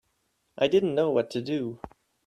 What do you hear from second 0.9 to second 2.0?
know what to do.